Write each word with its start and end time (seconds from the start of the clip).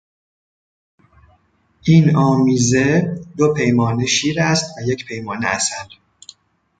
این 1.83 2.15
آمیزه 2.17 3.15
دو 3.37 3.53
پیمانه 3.53 4.05
شیر 4.05 4.41
است 4.41 4.77
و 4.77 4.81
یک 4.89 5.05
پیمانه 5.05 5.47
عسل. 5.47 5.89